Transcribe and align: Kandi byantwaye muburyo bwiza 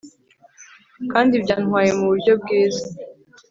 Kandi 1.11 1.33
byantwaye 1.43 1.89
muburyo 1.97 2.33
bwiza 2.41 2.85